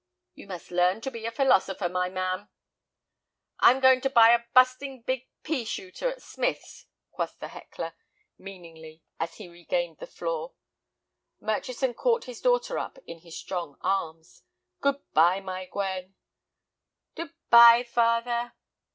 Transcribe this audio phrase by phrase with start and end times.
[0.33, 2.49] "You must learn to be a philosopher, my man."
[3.59, 7.93] "I'm going to buy a busting big pea shooter at Smith's," quoth the heckler,
[8.35, 10.55] meaningly, as he regained the floor.
[11.39, 14.41] Murchison caught his daughter up in his strong arms.
[14.79, 16.15] "Good bye, my Gwen—"
[17.13, 18.53] "Dood bye, father."